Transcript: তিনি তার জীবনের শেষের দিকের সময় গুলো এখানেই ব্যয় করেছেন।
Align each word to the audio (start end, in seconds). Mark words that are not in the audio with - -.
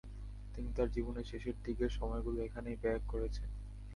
তিনি 0.53 0.69
তার 0.75 0.87
জীবনের 0.91 1.25
শেষের 1.25 1.55
দিকের 1.63 1.89
সময় 1.89 2.21
গুলো 2.21 2.39
এখানেই 2.41 2.79
ব্যয় 2.81 3.01
করেছেন। 3.07 3.49